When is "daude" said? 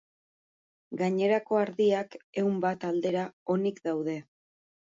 3.91-4.21